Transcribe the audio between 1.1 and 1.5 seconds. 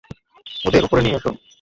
এসো।